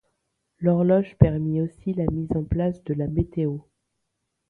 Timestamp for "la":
1.93-2.05, 2.95-3.05